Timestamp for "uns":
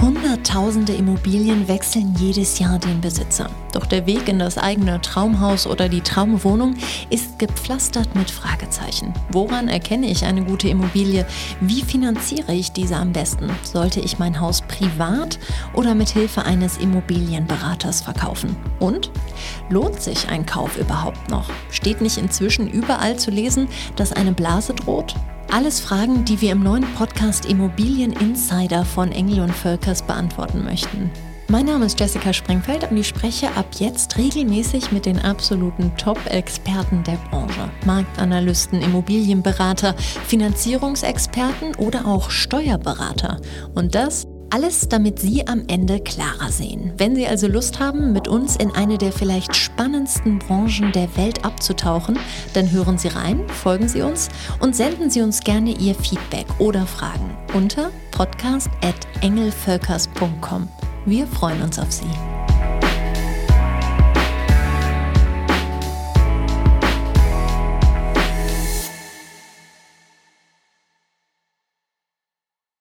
48.28-48.56, 54.02-54.28, 55.22-55.40, 61.62-61.78